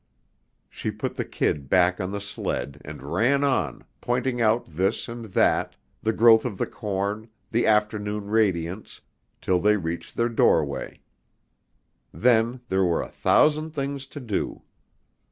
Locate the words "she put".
0.67-1.15